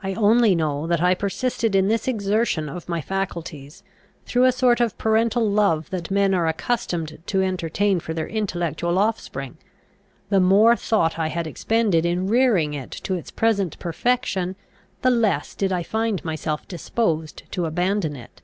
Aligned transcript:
I 0.00 0.14
only 0.14 0.54
know 0.54 0.86
that 0.86 1.02
I 1.02 1.16
persisted 1.16 1.74
in 1.74 1.88
this 1.88 2.06
exertion 2.06 2.68
of 2.68 2.88
my 2.88 3.00
faculties, 3.00 3.82
through 4.24 4.44
a 4.44 4.52
sort 4.52 4.80
of 4.80 4.96
parental 4.96 5.44
love 5.50 5.90
that 5.90 6.08
men 6.08 6.34
are 6.34 6.46
accustomed 6.46 7.20
to 7.26 7.42
entertain 7.42 7.98
for 7.98 8.14
their 8.14 8.28
intellectual 8.28 8.96
offspring; 8.96 9.56
the 10.28 10.38
more 10.38 10.76
thought 10.76 11.18
I 11.18 11.26
had 11.30 11.48
expended 11.48 12.06
in 12.06 12.28
rearing 12.28 12.74
it 12.74 12.92
to 12.92 13.14
its 13.14 13.32
present 13.32 13.76
perfection, 13.80 14.54
the 15.02 15.10
less 15.10 15.52
did 15.56 15.72
I 15.72 15.82
find 15.82 16.24
myself 16.24 16.68
disposed 16.68 17.42
to 17.50 17.66
abandon 17.66 18.14
it. 18.14 18.42